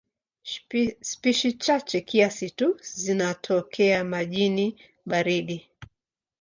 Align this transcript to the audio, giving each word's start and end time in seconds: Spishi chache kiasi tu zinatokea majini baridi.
Spishi 1.07 1.51
chache 1.53 2.01
kiasi 2.01 2.49
tu 2.49 2.67
zinatokea 2.99 4.03
majini 4.03 4.79
baridi. 5.05 5.59